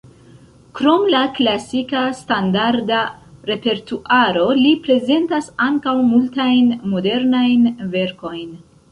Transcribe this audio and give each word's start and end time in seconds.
Krom 0.77 1.03
la 1.15 1.19
klasika 1.39 1.99
standarda 2.19 3.01
repertuaro, 3.49 4.45
li 4.61 4.71
prezentas 4.87 5.49
ankaŭ 5.65 5.93
multajn 6.15 6.73
modernajn 6.95 7.69
verkojn. 7.97 8.57